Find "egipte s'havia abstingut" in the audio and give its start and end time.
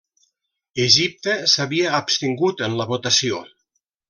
0.85-2.65